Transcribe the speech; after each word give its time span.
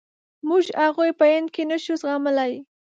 موږ 0.47 0.63
هغوی 0.83 1.09
په 1.19 1.25
هند 1.31 1.47
کې 1.53 1.63
نشو 1.69 1.93
زغملای. 2.01 2.53